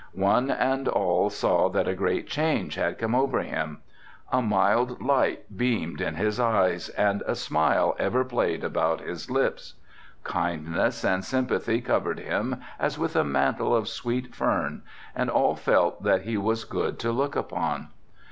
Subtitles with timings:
[0.13, 3.81] One and all saw that a great change had come over him.
[4.31, 9.75] A mild light beamed in his eyes and a smile ever played about his lips.
[10.23, 14.81] Kindness and sympathy covered him as with a mantle of sweet fern
[15.15, 17.89] and all felt that he was good to look upon.